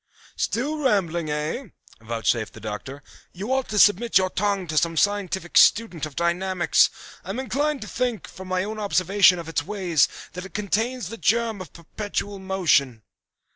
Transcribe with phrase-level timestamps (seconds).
[0.35, 1.65] "Still rambling, eh?"
[2.01, 3.03] vouchsafed the Doctor.
[3.33, 6.89] "You ought to submit your tongue to some scientific student of dynamics.
[7.23, 11.09] I am inclined to think, from my own observation of its ways, that it contains
[11.09, 13.03] the germ of perpetual motion."